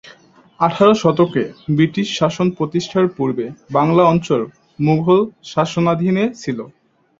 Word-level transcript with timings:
আঠারো 0.59 0.93
শতকে 0.93 1.43
ব্রিটিশ 1.69 2.07
শাসন 2.19 2.47
প্রতিষ্ঠার 2.57 3.07
পূর্বে 3.17 3.45
বাংলা 3.77 4.03
অঞ্চল 4.03 4.41
মুগল 4.79 5.19
শাসনাধীনে 5.51 6.23
ছিল। 6.41 6.59